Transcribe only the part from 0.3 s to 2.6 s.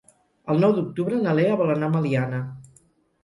El nou d'octubre na Lea vol anar a Meliana.